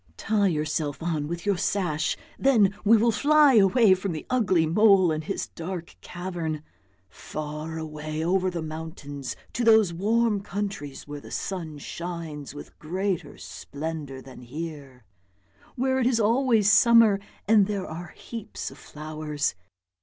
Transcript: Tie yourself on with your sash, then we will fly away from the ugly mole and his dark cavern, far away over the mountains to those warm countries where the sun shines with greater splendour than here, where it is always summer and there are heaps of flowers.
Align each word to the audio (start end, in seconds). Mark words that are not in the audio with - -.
Tie 0.17 0.47
yourself 0.47 1.03
on 1.03 1.27
with 1.27 1.45
your 1.45 1.57
sash, 1.59 2.17
then 2.39 2.73
we 2.83 2.97
will 2.97 3.11
fly 3.11 3.53
away 3.53 3.93
from 3.93 4.13
the 4.13 4.25
ugly 4.31 4.65
mole 4.65 5.11
and 5.11 5.23
his 5.23 5.45
dark 5.49 5.95
cavern, 6.01 6.63
far 7.07 7.77
away 7.77 8.25
over 8.25 8.49
the 8.49 8.63
mountains 8.63 9.35
to 9.53 9.63
those 9.63 9.93
warm 9.93 10.41
countries 10.41 11.07
where 11.07 11.21
the 11.21 11.29
sun 11.29 11.77
shines 11.77 12.55
with 12.55 12.79
greater 12.79 13.37
splendour 13.37 14.23
than 14.23 14.41
here, 14.41 15.03
where 15.75 15.99
it 15.99 16.07
is 16.07 16.19
always 16.19 16.67
summer 16.67 17.19
and 17.47 17.67
there 17.67 17.85
are 17.85 18.07
heaps 18.15 18.71
of 18.71 18.79
flowers. 18.79 19.53